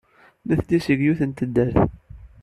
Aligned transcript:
Nitni 0.47 0.79
seg 0.85 0.99
yiwet 1.05 1.21
n 1.25 1.31
taddart. 1.37 1.75